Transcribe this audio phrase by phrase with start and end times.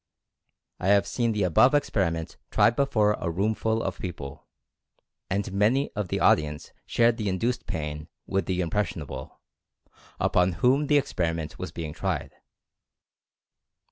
[0.79, 4.47] I have seen the above experiment tried before a room full of people,
[5.29, 9.39] and many of the audience shared the induced pain with the "impressionable"
[10.19, 12.33] upon whom the experiment was being tried.